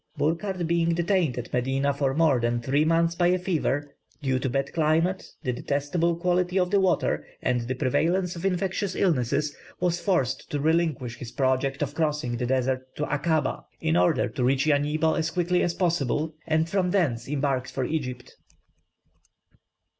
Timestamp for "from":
16.67-16.89